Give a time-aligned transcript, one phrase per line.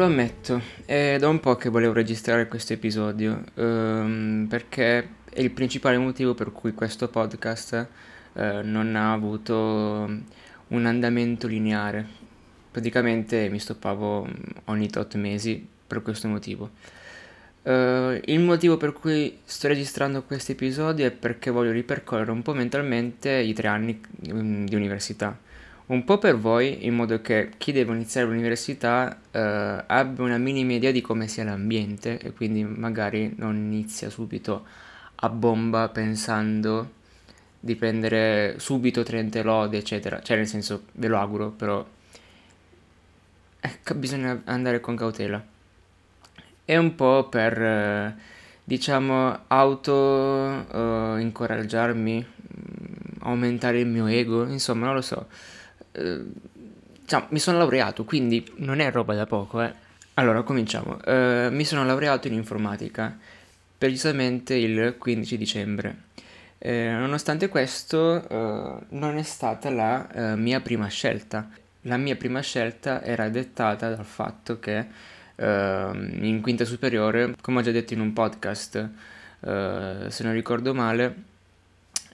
[0.00, 5.50] Lo ammetto, è da un po' che volevo registrare questo episodio, ehm, perché è il
[5.50, 7.86] principale motivo per cui questo podcast
[8.32, 10.10] eh, non ha avuto
[10.68, 12.06] un andamento lineare.
[12.70, 14.26] Praticamente mi stoppavo
[14.64, 16.70] ogni tot mesi per questo motivo.
[17.62, 22.54] Uh, il motivo per cui sto registrando questo episodio è perché voglio ripercorrere un po'
[22.54, 25.36] mentalmente i tre anni um, di università
[25.90, 30.72] un po' per voi, in modo che chi deve iniziare l'università eh, abbia una minima
[30.72, 34.66] idea di come sia l'ambiente e quindi magari non inizia subito
[35.16, 36.98] a bomba pensando
[37.58, 40.22] di prendere subito 30 lode, eccetera.
[40.22, 41.84] Cioè, nel senso, ve lo auguro, però
[43.58, 45.44] ecco, bisogna andare con cautela.
[46.64, 48.14] È un po' per, eh,
[48.62, 55.26] diciamo, auto eh, incoraggiarmi, mm, aumentare il mio ego, insomma, non lo so
[55.92, 56.22] eh,
[57.00, 59.88] diciamo, mi sono laureato, quindi non è roba da poco, eh.
[60.14, 61.00] Allora, cominciamo.
[61.02, 63.16] Eh, mi sono laureato in informatica,
[63.78, 65.96] precisamente il 15 dicembre.
[66.58, 71.48] Eh, nonostante questo, eh, non è stata la eh, mia prima scelta.
[71.82, 75.08] La mia prima scelta era dettata dal fatto che
[75.40, 78.90] in quinta superiore, come ho già detto in un podcast,
[79.40, 81.14] se non ricordo male,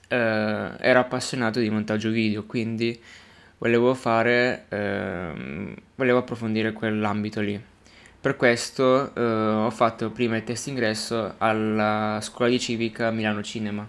[0.06, 2.96] ero appassionato di montaggio video, quindi
[3.58, 7.60] volevo fare, ehm, volevo approfondire quell'ambito lì.
[8.20, 13.88] Per questo eh, ho fatto prima il test ingresso alla scuola di civica Milano Cinema,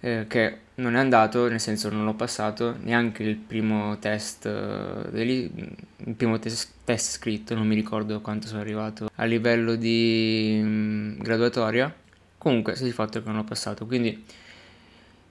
[0.00, 5.22] eh, che non è andato, nel senso non l'ho passato, neanche il primo test, eh,
[5.22, 10.66] il primo test, test, scritto, non mi ricordo quanto sono arrivato a livello di mh,
[10.66, 11.94] mm, graduatoria.
[12.38, 14.24] Comunque, se di fatto che non l'ho passato, quindi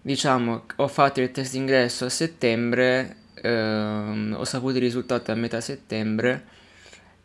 [0.01, 5.61] diciamo ho fatto il test ingresso a settembre ehm, ho saputo i risultati a metà
[5.61, 6.57] settembre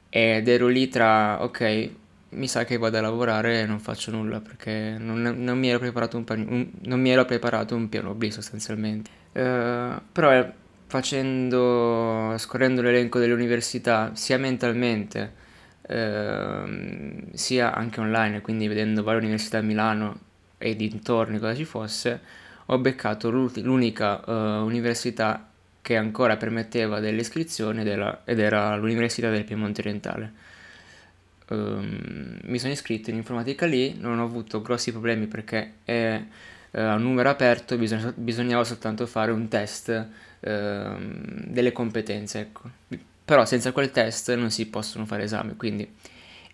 [0.09, 1.91] ed ero lì tra, ok,
[2.31, 5.79] mi sa che vado a lavorare e non faccio nulla perché non, non, mi, ero
[5.79, 9.11] preparato un, un, non mi ero preparato un piano B sostanzialmente.
[9.33, 10.53] Uh, però eh,
[10.87, 15.33] facendo, scorrendo l'elenco delle università, sia mentalmente,
[15.83, 20.19] uh, sia anche online, quindi vedendo varie università a Milano
[20.59, 22.21] e dintorni cosa ci fosse,
[22.67, 25.49] ho beccato l'unica uh, università
[25.85, 27.83] che ancora permetteva dell'iscrizione
[28.25, 30.33] ed era l'Università del Piemonte Orientale.
[31.51, 36.19] Um, mi sono iscritto in informatica lì, non ho avuto grossi problemi perché è
[36.71, 42.63] uh, a numero aperto, bisogna, bisognava soltanto fare un test uh, delle competenze, ecco.
[43.23, 45.87] Però senza quel test non si possono fare esami, quindi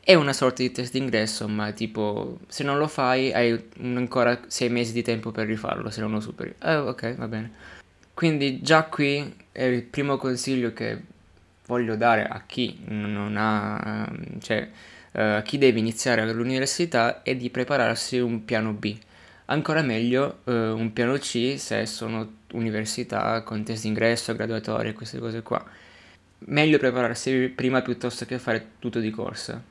[0.02, 4.70] è una sorta di test d'ingresso, ma tipo se non lo fai hai ancora sei
[4.70, 6.52] mesi di tempo per rifarlo se non lo superi.
[6.60, 7.78] Eh, ok, va bene.
[8.20, 11.00] Quindi già qui è il primo consiglio che
[11.64, 14.69] voglio dare a chi non ha, cioè
[15.12, 18.94] uh, chi deve iniziare all'università è di prepararsi un piano B.
[19.47, 25.41] Ancora meglio uh, un piano C se sono università con test d'ingresso, graduatorie, queste cose
[25.41, 25.64] qua.
[26.41, 29.62] Meglio prepararsi prima piuttosto che fare tutto di corsa.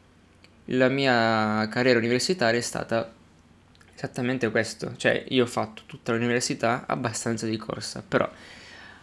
[0.71, 3.13] La mia carriera universitaria è stata
[3.99, 8.27] esattamente questo, cioè io ho fatto tutta l'università abbastanza di corsa, però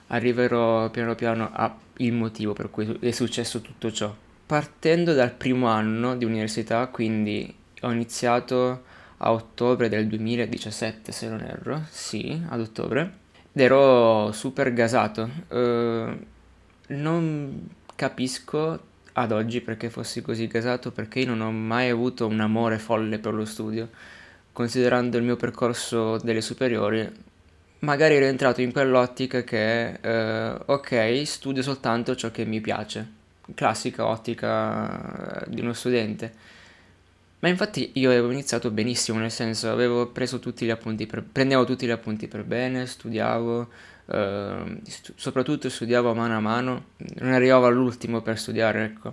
[0.07, 1.75] arriverò piano piano al
[2.13, 4.15] motivo per cui è successo tutto ciò.
[4.47, 8.85] Partendo dal primo anno di università, quindi ho iniziato
[9.19, 13.19] a ottobre del 2017 se non erro, sì, ad ottobre,
[13.53, 15.29] ed ero super gasato.
[15.49, 16.27] Uh,
[16.89, 18.81] non capisco
[19.13, 23.19] ad oggi perché fossi così gasato, perché io non ho mai avuto un amore folle
[23.19, 23.91] per lo studio
[24.57, 27.07] considerando il mio percorso delle superiori,
[27.81, 33.07] magari ero entrato in quell'ottica che, eh, ok, studio soltanto ciò che mi piace,
[33.55, 36.33] classica ottica di uno studente.
[37.41, 41.67] Ma infatti io avevo iniziato benissimo, nel senso avevo preso tutti gli appunti per, prendevo
[41.67, 43.69] tutti gli appunti per bene, studiavo,
[44.07, 46.85] eh, stu- soprattutto studiavo mano a mano,
[47.17, 49.13] non arrivavo all'ultimo per studiare, ecco.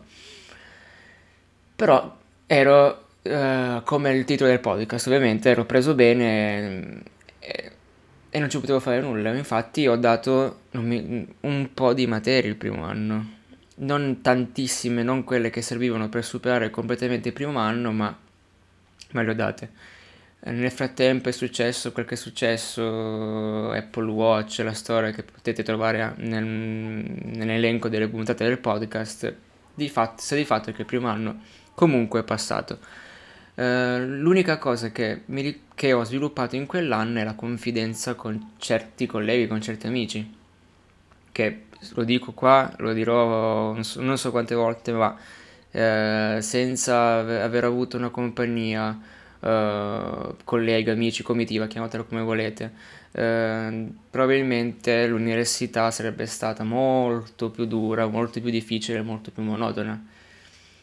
[1.75, 2.17] Però
[2.47, 7.01] ero Uh, come il titolo del podcast, ovviamente ero preso bene
[7.39, 7.71] e,
[8.29, 9.33] e, non ci potevo fare nulla.
[9.33, 13.25] Infatti, ho dato mi, un po' di materie il primo anno,
[13.75, 18.13] non tantissime, non quelle che servivano per superare completamente il primo anno, ma
[19.11, 19.69] me le ho date.
[20.45, 26.13] Nel frattempo è successo quel che è successo, Apple Watch, la storia che potete trovare
[26.17, 29.33] nel, nell'elenco delle puntate del podcast.
[29.73, 31.39] Di fatto, se di fatto che il primo anno
[31.73, 32.79] comunque è passato.
[33.55, 39.05] Eh, l'unica cosa che, mi, che ho sviluppato in quell'anno è la confidenza con certi
[39.05, 40.35] colleghi, con certi amici,
[41.31, 45.17] che lo dico qua, lo dirò non so, non so quante volte, ma
[45.71, 48.99] eh, senza aver avuto una compagnia,
[49.39, 52.71] eh, colleghi, amici, comitiva, chiamatelo come volete,
[53.11, 60.01] eh, probabilmente l'università sarebbe stata molto più dura, molto più difficile, molto più monotona.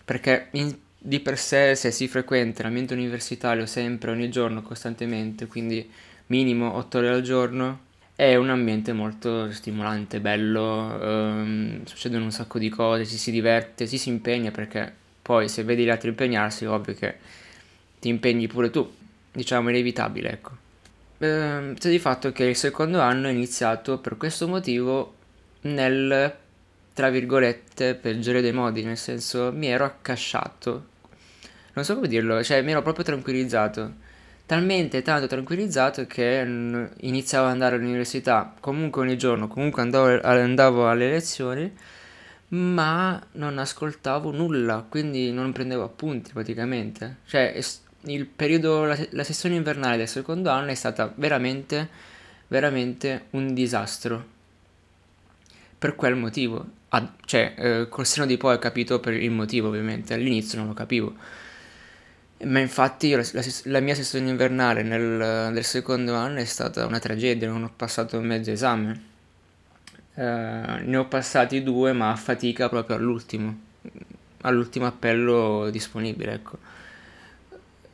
[0.05, 5.89] Perché in, di per sé se si frequenta l'ambiente universitario sempre, ogni giorno, costantemente, quindi
[6.27, 12.59] minimo 8 ore al giorno, è un ambiente molto stimolante, bello, ehm, succedono un sacco
[12.59, 14.93] di cose, ci si diverte, ci si impegna perché
[15.23, 17.17] poi se vedi gli altri impegnarsi, ovvio che
[17.99, 18.87] ti impegni pure tu,
[19.33, 20.51] diciamo inevitabile, ecco.
[21.19, 25.15] Ehm, c'è di fatto che il secondo anno è iniziato per questo motivo
[25.63, 26.37] nel,
[27.01, 30.85] tra virgolette, peggiore dei modi, nel senso mi ero accasciato,
[31.73, 34.09] non so come dirlo, cioè mi ero proprio tranquillizzato
[34.45, 36.45] talmente tanto tranquillizzato che
[37.01, 41.73] iniziavo ad andare all'università comunque ogni giorno, comunque andavo, andavo alle lezioni,
[42.49, 47.19] ma non ascoltavo nulla, quindi non prendevo appunti praticamente.
[47.25, 47.59] Cioè,
[48.03, 51.89] il periodo, la, la sessione invernale del secondo anno è stata veramente,
[52.49, 54.23] veramente un disastro.
[55.79, 56.79] Per quel motivo.
[56.91, 60.15] Ah, cioè, eh, col seno di poi ho capito per il motivo, ovviamente.
[60.15, 61.15] All'inizio non lo capivo
[62.45, 66.99] ma infatti la, la, la, mia sessione invernale nel, nel, secondo anno è stata una
[66.99, 69.09] tragedia, non ho passato mezzo esame.
[70.15, 73.59] Uh, ne ho passati due, ma a fatica proprio all'ultimo,
[74.43, 76.59] all'ultimo appello disponibile, ecco.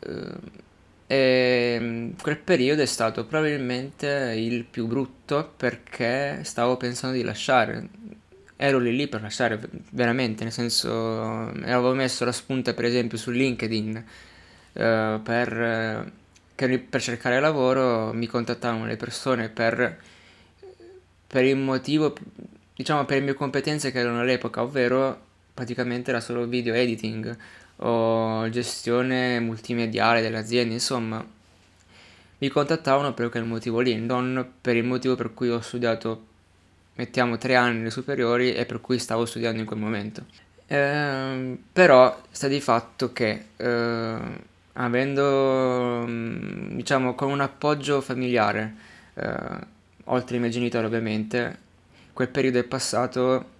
[0.06, 0.64] Uh,
[1.08, 7.88] e quel periodo è stato probabilmente il più brutto perché stavo pensando di lasciare.
[8.56, 9.60] Ero lì lì per lasciare
[9.90, 14.04] veramente, nel senso avevo messo la spunta per esempio su LinkedIn
[14.72, 16.12] eh, per,
[16.54, 19.98] che, per cercare lavoro mi contattavano le persone per,
[21.26, 22.14] per il motivo,
[22.74, 27.36] diciamo per le mie competenze che erano all'epoca, ovvero praticamente era solo video editing
[27.76, 31.24] o gestione multimediale delle aziende, insomma,
[32.38, 36.26] mi contattavano per quel motivo lì, non per il motivo per cui ho studiato,
[36.96, 40.24] mettiamo, tre anni le superiori e per cui stavo studiando in quel momento.
[40.66, 44.18] Eh, però sta di fatto che eh,
[44.72, 48.74] avendo, mm, diciamo, con un appoggio familiare,
[49.14, 51.58] eh, oltre ai miei genitori ovviamente,
[52.12, 53.54] quel periodo è passato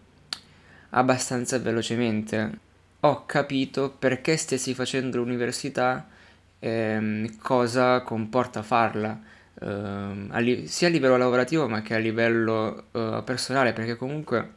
[0.91, 2.59] abbastanza velocemente.
[3.01, 6.09] Ho capito perché stessi facendo l'università
[6.59, 9.19] e ehm, cosa comporta farla,
[9.61, 9.67] eh,
[10.29, 14.55] a li- sia a livello lavorativo ma che a livello eh, personale, perché comunque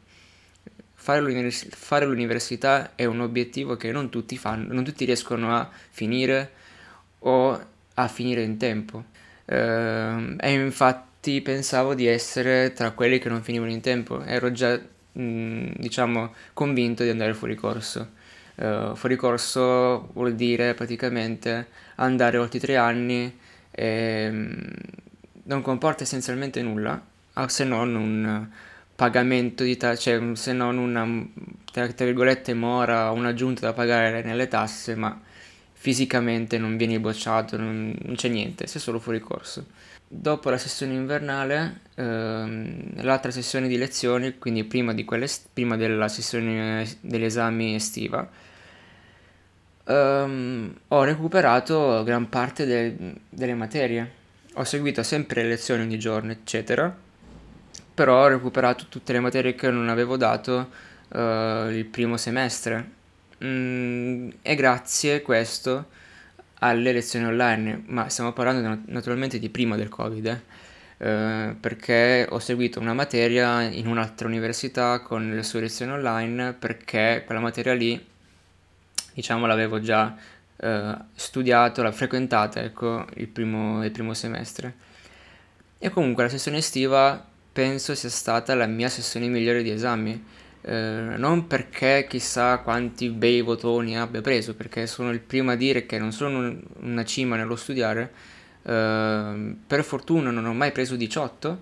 [0.93, 5.69] fare, l'univers- fare l'università è un obiettivo che non tutti fanno, non tutti riescono a
[5.89, 6.51] finire
[7.19, 9.05] o a finire in tempo.
[9.45, 14.79] Uh, e infatti pensavo di essere tra quelli che non finivano in tempo, ero già
[15.11, 18.17] mh, diciamo convinto di andare fuori corso.
[18.55, 23.33] Uh, fuori corso vuol dire praticamente andare oltre tre anni
[23.79, 24.57] e mh, mm,
[25.43, 27.01] non comporta essenzialmente nulla
[27.47, 28.47] se non un
[28.93, 31.07] pagamento di tasse, cioè se non una
[31.71, 35.17] tra, virgolette mora, un'aggiunta da pagare nelle tasse, ma
[35.71, 39.67] fisicamente non vieni bocciato, non, non c'è niente, sei solo fuori corso.
[40.05, 46.85] Dopo la sessione invernale, ehm, l'altra sessione di lezioni, quindi prima, quelle, prima della sessione
[46.99, 48.29] degli esami estiva,
[49.89, 54.17] ehm, ho recuperato gran parte de- delle materie.
[54.53, 56.93] Ho seguito sempre le lezioni ogni giorno, eccetera,
[57.93, 60.69] però ho recuperato tutte le materie che non avevo dato
[61.13, 62.97] eh, il primo semestre
[63.43, 65.87] Mm, e grazie questo
[66.59, 70.41] alle lezioni online, ma stiamo parlando naturalmente di prima del Covid?
[70.97, 77.23] Eh, perché ho seguito una materia in un'altra università con le sue lezioni online perché
[77.25, 78.05] quella materia lì,
[79.19, 80.15] diciamo, l'avevo già
[80.57, 84.75] eh, studiato, l'ho frequentata, ecco, il primo, il primo semestre.
[85.77, 90.23] E comunque la sessione estiva penso sia stata la mia sessione migliore di esami
[90.61, 95.85] eh, non perché chissà quanti bei votoni abbia preso, perché sono il primo a dire
[95.85, 98.11] che non sono una cima nello studiare,
[98.63, 101.59] eh, per fortuna non ho mai preso 18,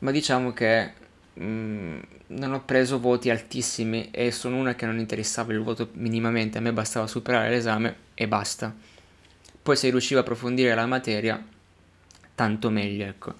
[0.00, 0.92] ma diciamo che
[1.40, 1.98] mm,
[2.28, 6.60] non ho preso voti altissimi e sono una che non interessava il voto minimamente, a
[6.60, 8.74] me bastava superare l'esame e basta.
[9.62, 11.42] Poi se riuscivo a approfondire la materia,
[12.34, 13.34] tanto meglio, ecco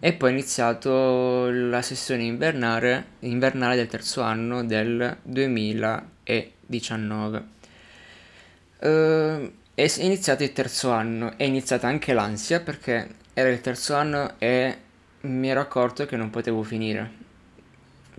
[0.00, 7.56] e poi ho iniziato la sessione invernale, invernale del terzo anno del 2019.
[8.80, 14.34] Uh, è iniziato il terzo anno, è iniziata anche l'ansia perché era il terzo anno
[14.38, 14.76] e
[15.22, 17.26] mi ero accorto che non potevo finire.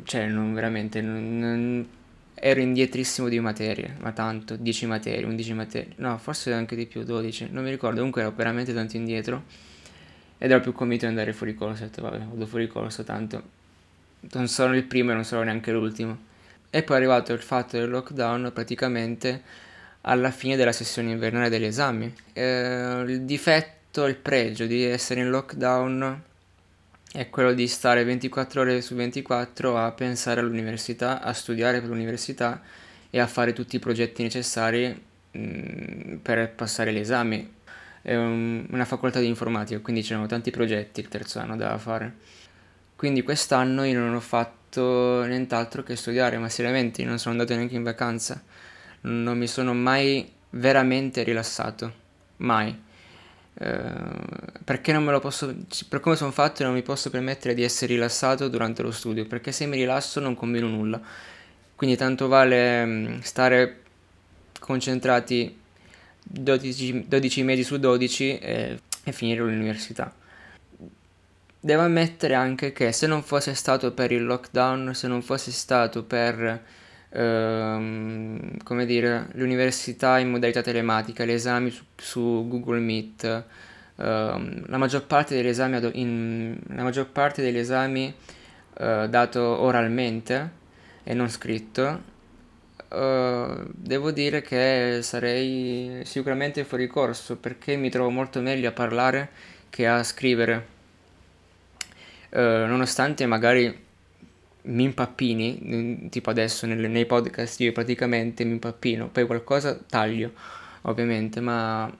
[0.03, 1.87] Cioè, non veramente, non, non,
[2.33, 7.03] ero indietrissimo di materie, ma tanto, 10 materie, 11 materie, no, forse anche di più,
[7.03, 9.43] 12, non mi ricordo, comunque ero veramente tanto indietro
[10.37, 13.57] ed ero più convinto di andare fuori corso, ho detto vabbè, vado fuori corso, tanto
[14.31, 16.27] non sono il primo e non sono neanche l'ultimo.
[16.69, 19.41] E poi è arrivato il fatto del lockdown praticamente
[20.01, 22.13] alla fine della sessione invernale degli esami.
[22.33, 26.23] Eh, il difetto, il pregio di essere in lockdown
[27.11, 32.61] è quello di stare 24 ore su 24 a pensare all'università, a studiare per l'università
[33.09, 34.87] e a fare tutti i progetti necessari
[35.31, 37.55] mh, mm, per passare gli esami.
[38.01, 42.13] È un, una facoltà di informatica, quindi c'erano tanti progetti il terzo anno da fare.
[42.95, 47.75] Quindi quest'anno io non ho fatto nient'altro che studiare, ma seriamente non sono andato neanche
[47.75, 48.41] in vacanza.
[49.01, 51.93] Non mi sono mai veramente rilassato,
[52.37, 52.87] mai.
[53.53, 55.53] Uh, perché non me lo posso,
[55.89, 59.51] per come sono fatto non mi posso permettere di essere rilassato durante lo studio, perché
[59.51, 61.01] se mi rilasso non combino nulla.
[61.75, 63.81] Quindi tanto vale mm, stare
[64.59, 65.57] concentrati
[66.23, 70.13] 12, 12 mesi su 12 e, e finire l'università.
[71.61, 76.03] Devo ammettere anche che se non fosse stato per il lockdown, se non fosse stato
[76.03, 76.63] per
[77.09, 83.43] ehm, come dire, l'università in modalità telematica, gli esami su, su Google Meet,
[83.97, 88.13] ehm, la maggior parte degli esami, ad, in, maggior parte degli esami
[88.77, 90.51] eh, dato oralmente
[91.03, 92.17] e non scritto,
[92.89, 99.29] Uh, devo dire che sarei sicuramente fuori corso perché mi trovo molto meglio a parlare
[99.69, 100.65] che a scrivere.
[102.31, 103.88] Uh, nonostante magari
[104.69, 110.31] mi impappini, tipo adesso nelle, nei podcast io praticamente mi impappino, poi qualcosa taglio
[110.83, 111.91] ovviamente, ma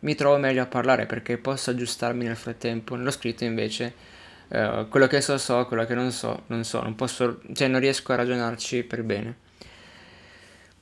[0.00, 3.94] mi trovo meglio a parlare perché posso aggiustarmi nel frattempo, nello scritto invece
[4.48, 7.80] eh, quello che so so, quello che non so non so, non posso, cioè non
[7.80, 9.36] riesco a ragionarci per bene.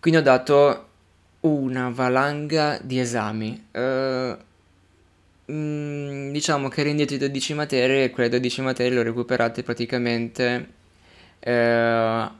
[0.00, 0.88] Quindi ho dato
[1.40, 3.66] una valanga di esami.
[3.72, 4.36] Uh,
[5.52, 9.62] mm, diciamo che ero indietro di 12 materie e quelle 12 materie le ho recuperate
[9.62, 10.74] praticamente
[11.46, 12.30] eh,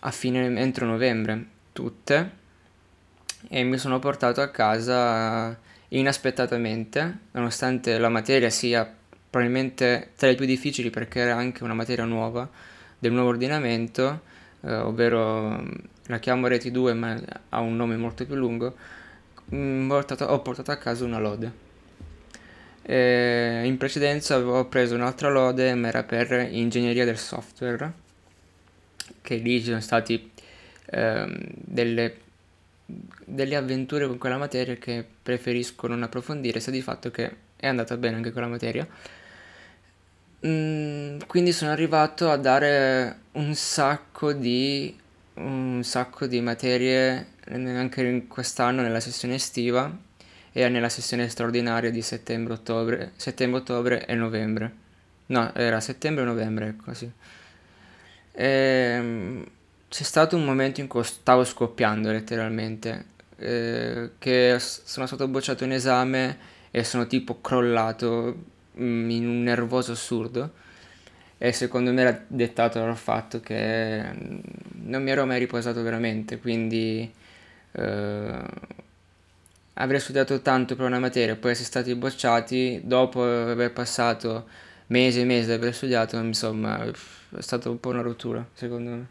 [0.00, 2.30] a fine entro novembre tutte
[3.48, 5.56] e mi sono portato a casa
[5.88, 8.90] inaspettatamente nonostante la materia sia
[9.28, 12.48] probabilmente tra le più difficili perché era anche una materia nuova
[12.98, 14.22] del nuovo ordinamento
[14.62, 15.62] eh, ovvero
[16.06, 18.74] la chiamo Reti 2 ma ha un nome molto più lungo
[19.54, 21.66] mm, portato, ho portato a casa una lode.
[22.82, 28.06] E in precedenza avevo preso un'altra lode ma era per ingegneria del software
[29.28, 30.30] che lì ci sono stati
[30.86, 32.16] ehm, delle,
[33.26, 37.94] delle avventure con quella materia che preferisco non approfondire, sta di fatto che è andata
[37.98, 38.88] bene anche quella materia.
[40.46, 44.96] Mm, quindi sono arrivato a dare un sacco di
[45.34, 49.94] un sacco di materie anche quest'anno nella sessione estiva
[50.52, 54.72] e nella sessione straordinaria di settembre, ottobre, settembre, ottobre e novembre.
[55.26, 56.92] No, era settembre e novembre, ecco.
[58.40, 59.44] Ehm,
[59.88, 65.72] c'è stato un momento in cui stavo scoppiando letteralmente, eh, che sono stato bocciato in
[65.72, 66.38] esame
[66.70, 68.36] e sono tipo crollato
[68.80, 70.52] mm, in un nervoso assurdo.
[71.38, 74.38] E secondo me era dettato dal fatto che mm,
[74.84, 77.12] non mi ero mai riposato veramente, quindi
[77.72, 78.42] eh,
[79.74, 84.46] avrei studiato tanto per una materia poi essere stati bocciati dopo aver passato
[84.88, 86.92] mesi e mesi ad aver studiato, insomma, è
[87.40, 89.06] stata un po' una rottura, secondo me.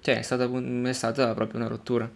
[0.00, 2.10] Cioè, è stata, è stata proprio una rottura.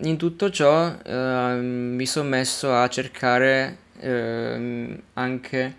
[0.00, 5.74] In tutto ciò eh, mi sono messo a cercare eh, anche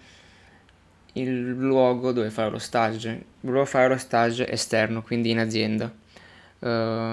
[1.14, 3.26] il luogo dove fare lo stage.
[3.42, 6.06] Volevo fare lo stage esterno, quindi in azienda.
[6.60, 6.66] Uh,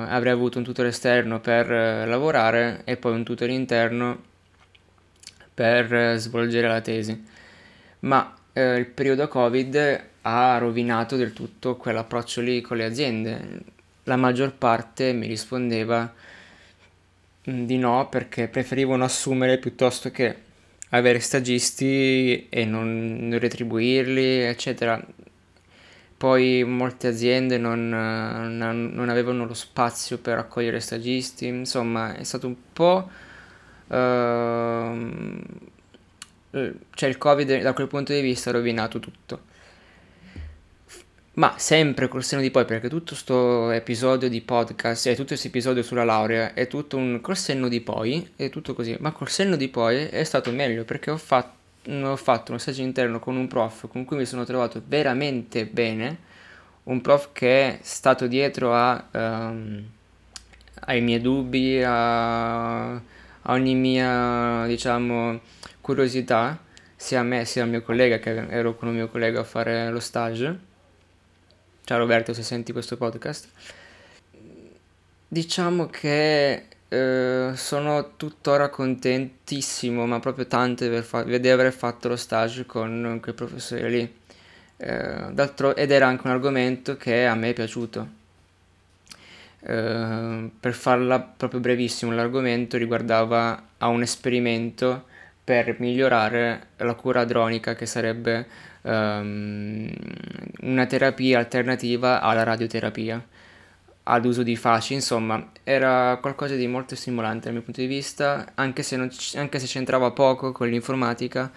[0.08, 4.22] avrei avuto un tutor esterno per uh, lavorare e poi un tutor interno
[5.52, 7.32] per uh, svolgere la tesi
[8.04, 13.61] ma eh, il periodo Covid ha rovinato del tutto quell'approccio lì con le aziende.
[14.04, 16.12] La maggior parte mi rispondeva
[17.50, 20.37] mm, di no perché preferivano assumere piuttosto che
[20.90, 25.02] avere stagisti e non, retribuirli, eccetera.
[26.16, 32.46] Poi molte aziende non, non, non, avevano lo spazio per accogliere stagisti, insomma è stato
[32.46, 33.11] un po'
[33.88, 35.73] uh,
[36.90, 39.52] cioè il covid da quel punto di vista ha rovinato tutto.
[41.34, 45.49] Ma sempre col senno di poi, perché tutto questo episodio di podcast e tutto questo
[45.49, 49.28] episodio sulla laurea è tutto un col senno di poi, è tutto così, ma col
[49.28, 53.34] senno di poi è stato meglio perché ho fatto, ho fatto uno stage interno con
[53.34, 56.18] un prof con cui mi sono trovato veramente bene,
[56.84, 59.84] un prof che è stato dietro a, um,
[60.82, 63.02] ai miei dubbi, a,
[63.44, 65.40] a, ogni mia, diciamo,
[65.80, 66.58] curiosità,
[66.96, 69.90] sia a me sia al mio collega, che ero con un mio collega a fare
[69.90, 70.58] lo stage.
[71.84, 73.48] Ciao Roberto, se senti questo podcast.
[75.28, 82.16] Diciamo che eh, sono tuttora contentissimo, ma proprio tanto di, fa- di aver fatto lo
[82.16, 84.22] stage con quei professori lì.
[84.76, 88.22] Eh, ed era anche un argomento che a me è piaciuto.
[89.66, 95.06] Eh, per farla proprio brevissimo, l'argomento riguardava a un esperimento
[95.42, 98.47] per migliorare la cura dronica, che sarebbe
[98.83, 99.90] um,
[100.61, 103.23] una terapia alternativa alla radioterapia
[104.06, 108.52] ad uso di fasci, insomma, era qualcosa di molto stimolante dal mio punto di vista,
[108.54, 111.50] anche se, non, anche se c'entrava poco con l'informatica,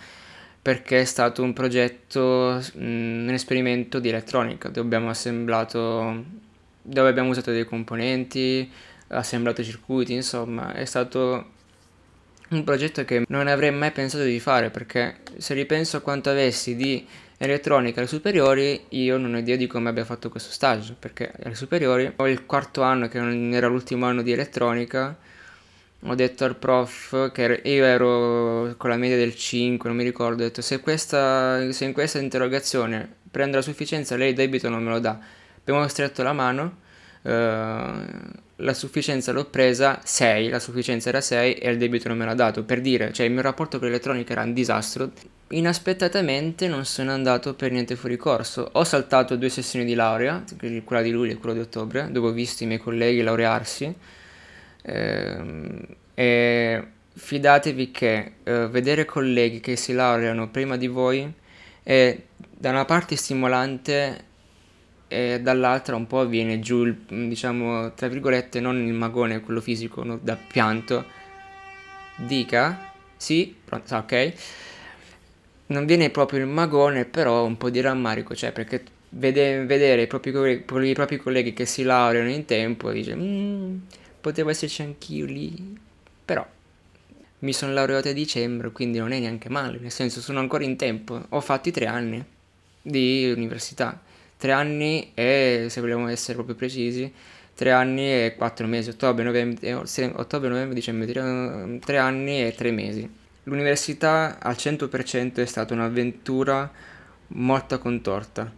[0.61, 6.23] perché è stato un progetto, un esperimento di elettronica, dove abbiamo assemblato,
[6.87, 8.69] dove abbiamo usato dei componenti,
[9.09, 11.51] assemblato circuiti, insomma, è stato
[12.49, 16.75] un progetto che non avrei mai pensato di fare, perché se ripenso a quanto avessi
[16.75, 17.05] di
[17.39, 21.53] elettronica alle superiori io non ho idea di come abbia fatto questo stage perché alle
[21.53, 25.15] superiori ho il quarto anno che non era l'ultimo anno di elettronica
[26.01, 30.41] ho detto al prof che io ero con la media del 5 non mi ricordo
[30.41, 34.83] ho detto se, questa, se in questa interrogazione prendo la sufficienza lei il debito non
[34.83, 35.19] me lo dà
[35.71, 36.85] abbiamo stretto la mano
[37.27, 37.91] eh,
[38.59, 42.33] la sufficienza l'ho presa 6, la sufficienza era 6 e il debito non me l'ha
[42.33, 42.63] dato.
[42.63, 45.11] Per dire, cioè il mio rapporto con l'elettronica era un disastro.
[45.49, 48.67] Inaspettatamente non sono andato per niente fuori corso.
[48.73, 50.43] Ho saltato due sessioni di laurea,
[50.83, 53.93] quella di luglio e quella di ottobre, dove ho visto i miei colleghi laurearsi.
[54.81, 61.31] Eh, e fidatevi che eh, vedere colleghi che si laureano prima di voi
[61.83, 62.17] è
[62.49, 64.25] da una parte stimolante
[65.07, 70.03] e dall'altra un po' viene giù, il, diciamo, tra virgolette, non il magone, quello fisico,
[70.03, 71.05] no, da pianto.
[72.17, 74.33] Dica, sì, pronto, ok.
[75.67, 80.07] Non viene proprio il magone, però un po' di rammarico, cioè perché vede, vedere i
[80.07, 83.77] propri, i propri, colleghi che si laureano in tempo dice, mm,
[84.21, 85.77] potevo esserci anch'io lì,
[86.23, 86.45] però
[87.39, 90.75] mi sono laureato a dicembre, quindi non è neanche male, nel senso sono ancora in
[90.75, 92.23] tempo, ho fatto i tre anni
[92.81, 94.01] di università
[94.37, 97.11] tre anni e, se vogliamo essere proprio precisi,
[97.55, 102.53] tre anni e quattro mesi, ottobre, novembre, eh, ottobre, novembre dicembre, tre, tre anni e
[102.55, 103.09] tre mesi.
[103.43, 106.71] L'università al 100% è stata un'avventura
[107.29, 108.51] molto contorta.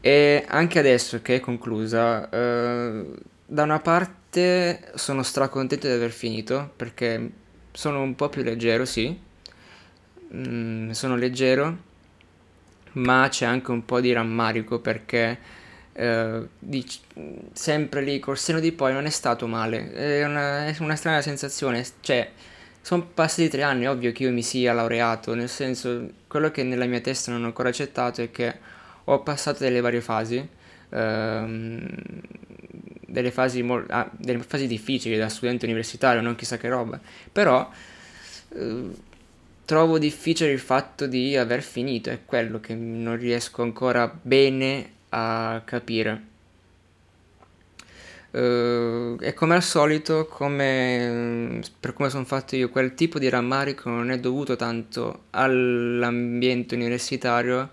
[0.00, 3.04] E anche adesso che è conclusa, eh,
[3.46, 7.30] da una parte sono stracontento di aver finito perché
[7.72, 9.18] sono un po' più leggero, sì,
[10.34, 11.94] mm, sono leggero
[12.96, 15.38] ma c'è anche un po' di rammarico perché
[15.92, 17.00] eh, dic-
[17.52, 21.20] sempre lì col seno di poi non è stato male, è una, è una strana
[21.20, 22.30] sensazione, cioè
[22.80, 26.86] sono passati tre anni, ovvio che io mi sia laureato, nel senso quello che nella
[26.86, 28.54] mia testa non ho ancora accettato è che
[29.04, 30.46] ho passato delle varie fasi,
[30.90, 31.86] ehm,
[33.06, 36.98] delle, fasi mo- ah, delle fasi difficili da studente universitario, non chissà che roba,
[37.32, 37.68] però...
[38.50, 39.14] Eh,
[39.66, 45.60] trovo difficile il fatto di aver finito, è quello che non riesco ancora bene a
[45.64, 46.34] capire.
[48.30, 53.88] Uh, e come al solito, come, per come sono fatto io, quel tipo di rammarico
[53.88, 57.70] non è dovuto tanto all'ambiente universitario,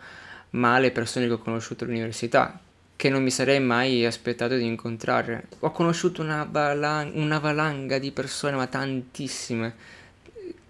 [0.51, 2.59] ma alle persone che ho conosciuto all'università,
[2.95, 5.47] che non mi sarei mai aspettato di incontrare.
[5.59, 9.75] Ho conosciuto una, vala- una valanga di persone, ma tantissime,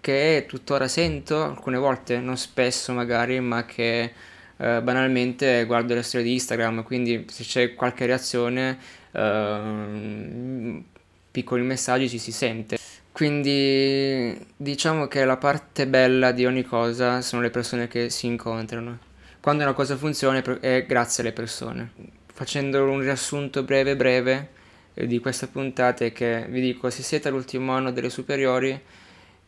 [0.04, 4.12] che tuttora sento alcune volte, non spesso magari, ma che
[4.58, 8.78] eh, banalmente guardo le storie di Instagram, quindi se c'è qualche reazione,
[9.12, 10.82] eh,
[11.30, 12.76] piccoli messaggi ci si sente.
[13.12, 18.98] Quindi diciamo che la parte bella di ogni cosa sono le persone che si incontrano.
[19.40, 21.92] Quando una cosa funziona è grazie alle persone.
[22.30, 24.48] Facendo un riassunto breve breve
[24.92, 28.78] eh, di questa puntata è che vi dico se siete all'ultimo anno delle superiori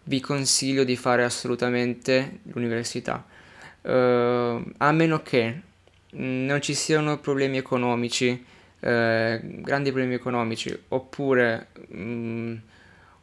[0.08, 3.24] vi consiglio di fare assolutamente l'università,
[3.82, 5.60] uh, a meno che
[6.12, 8.44] non ci siano problemi economici,
[8.80, 12.56] eh, grandi problemi economici, oppure mh, mm,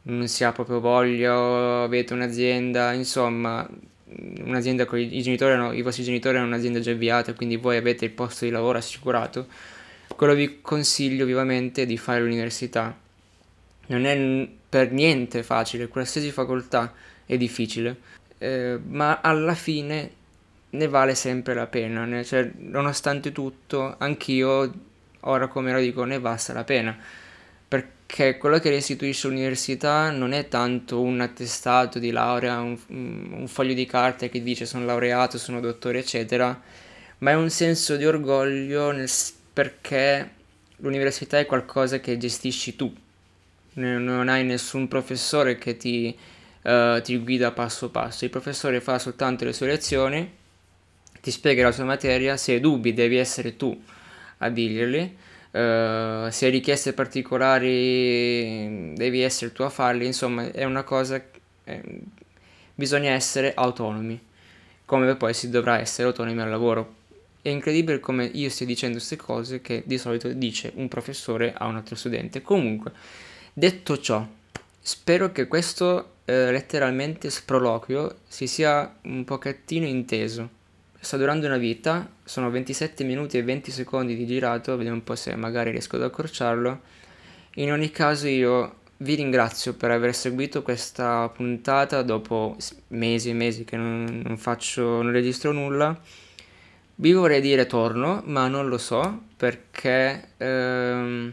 [0.02, 3.66] non si ha proprio voglia avete un'azienda, insomma,
[4.42, 8.04] un'azienda con i genitori, no, i vostri genitori hanno un'azienda già avviata, quindi voi avete
[8.04, 9.46] il posto di lavoro assicurato,
[10.14, 12.96] quello vi consiglio vivamente di fare l'università.
[13.86, 16.92] Non è per niente facile, qualsiasi facoltà
[17.26, 17.96] è difficile,
[18.38, 20.10] eh, ma alla fine
[20.70, 24.72] ne vale sempre la pena, ne, cioè, nonostante tutto, anch'io,
[25.20, 26.96] ora come lo dico, ne basta la pena,
[27.68, 33.74] perché quello che restituisce l'università non è tanto un attestato di laurea, un, un foglio
[33.74, 36.60] di carta che dice sono laureato, sono dottore, eccetera,
[37.18, 39.08] ma è un senso di orgoglio nel,
[39.52, 40.30] perché
[40.78, 42.92] l'università è qualcosa che gestisci tu,
[43.74, 46.16] non hai nessun professore che ti,
[46.62, 50.32] uh, ti guida passo passo, il professore fa soltanto le sue lezioni,
[51.20, 53.80] ti spiega la sua materia, se hai dubbi devi essere tu
[54.38, 55.16] a dirglieli,
[55.52, 61.22] uh, se hai richieste particolari devi essere tu a farli, insomma è una cosa,
[61.64, 61.82] eh,
[62.74, 64.20] bisogna essere autonomi,
[64.84, 67.02] come poi si dovrà essere autonomi al lavoro.
[67.40, 71.66] È incredibile come io stia dicendo queste cose che di solito dice un professore a
[71.66, 72.40] un altro studente.
[72.40, 72.92] Comunque,
[73.54, 74.26] detto ciò,
[74.80, 80.62] spero che questo eh, letteralmente sproloquio si sia un pochettino inteso
[81.04, 85.14] sta durando una vita, sono 27 minuti e 20 secondi di girato, vediamo un po'
[85.14, 86.80] se magari riesco ad accorciarlo.
[87.56, 92.56] In ogni caso io vi ringrazio per aver seguito questa puntata dopo
[92.88, 95.96] mesi e mesi che non, non faccio, non registro nulla.
[96.96, 101.32] Vi vorrei dire torno, ma non lo so perché ehm,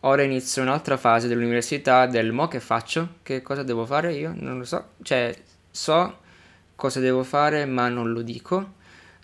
[0.00, 4.58] ora inizio un'altra fase dell'università del mo che faccio, che cosa devo fare io, non
[4.58, 5.34] lo so, cioè
[5.70, 6.18] so
[6.74, 8.74] cosa devo fare ma non lo dico,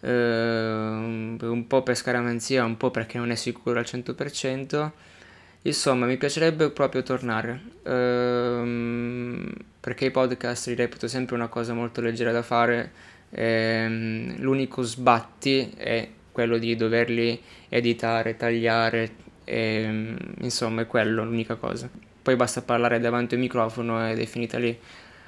[0.01, 4.93] eh, un po' per scaramanzia, un po' perché non è sicuro al 100%.
[5.63, 12.01] Insomma, mi piacerebbe proprio tornare, ehm, perché i podcast li reputo sempre una cosa molto
[12.01, 12.93] leggera da fare,
[13.31, 19.11] ehm, l'unico sbatti è quello di doverli editare, tagliare,
[19.47, 21.89] ehm, insomma è quello l'unica cosa.
[22.23, 24.77] Poi basta parlare davanti al microfono ed è finita lì.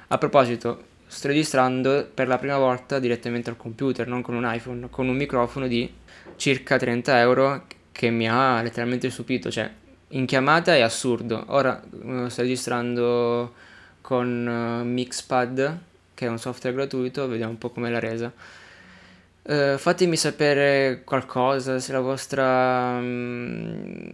[0.09, 4.89] A proposito, sto registrando per la prima volta direttamente al computer, non con un iPhone,
[4.89, 5.91] con un microfono di
[6.35, 9.69] circa 30 euro che mi ha letteralmente stupito, cioè
[10.09, 11.43] in chiamata è assurdo.
[11.47, 13.53] Ora uh, sto registrando
[14.01, 15.77] con uh, Mixpad,
[16.13, 18.31] che è un software gratuito, vediamo un po' come l'ha resa.
[19.49, 22.99] Uh, fatemi sapere qualcosa, se la vostra...
[22.99, 24.11] Um,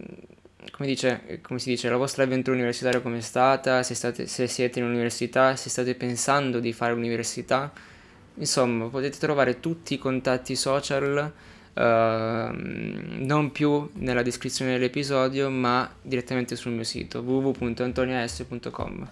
[0.70, 4.78] come, dice, come, si dice, la vostra avventura universitaria è stata, se, state, se siete
[4.78, 7.70] in università, se state pensando di fare università.
[8.36, 11.30] Insomma, potete trovare tutti i contatti social,
[11.74, 19.10] uh, non più nella descrizione dell'episodio, ma direttamente sul mio sito www.antonias.com.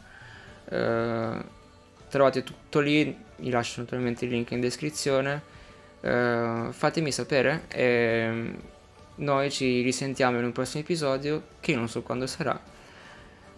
[0.70, 1.44] Uh, eh,
[2.08, 5.52] trovate tutto lì, vi lascio naturalmente il link in descrizione.
[6.04, 7.62] Uh, fatemi sapere.
[7.68, 8.52] E,
[9.16, 12.60] noi ci risentiamo in un prossimo episodio che non so quando sarà,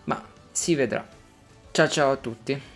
[0.04, 1.06] ma si vedrà.
[1.70, 2.75] Ciao ciao a tutti.